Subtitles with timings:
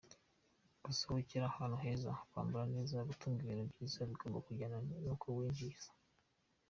[0.85, 5.89] Gusohokera ahantu heza, kwambara neza, gutunga ibintu byiza, bigomba kujyana n’uko winjiza.